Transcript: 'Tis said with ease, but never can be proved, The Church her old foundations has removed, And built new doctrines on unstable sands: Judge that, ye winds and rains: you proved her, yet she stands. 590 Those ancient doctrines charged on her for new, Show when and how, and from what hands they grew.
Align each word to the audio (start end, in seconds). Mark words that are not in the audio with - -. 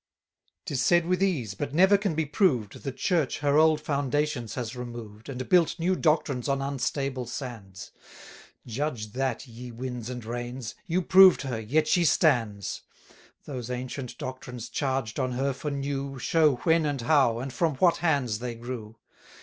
'Tis 0.65 0.81
said 0.81 1.05
with 1.05 1.21
ease, 1.21 1.53
but 1.53 1.75
never 1.75 1.95
can 1.95 2.15
be 2.15 2.25
proved, 2.25 2.81
The 2.81 2.91
Church 2.91 3.37
her 3.41 3.59
old 3.59 3.79
foundations 3.79 4.55
has 4.55 4.75
removed, 4.75 5.29
And 5.29 5.47
built 5.47 5.77
new 5.77 5.95
doctrines 5.95 6.49
on 6.49 6.59
unstable 6.59 7.27
sands: 7.27 7.91
Judge 8.65 9.11
that, 9.11 9.45
ye 9.45 9.69
winds 9.71 10.09
and 10.09 10.25
rains: 10.25 10.73
you 10.87 11.03
proved 11.03 11.43
her, 11.43 11.59
yet 11.59 11.87
she 11.87 12.03
stands. 12.03 12.81
590 13.41 13.51
Those 13.59 13.69
ancient 13.69 14.17
doctrines 14.17 14.69
charged 14.69 15.19
on 15.19 15.33
her 15.33 15.53
for 15.53 15.69
new, 15.69 16.17
Show 16.17 16.55
when 16.63 16.87
and 16.87 17.01
how, 17.01 17.37
and 17.37 17.53
from 17.53 17.75
what 17.75 17.97
hands 17.97 18.39
they 18.39 18.55
grew. 18.55 18.97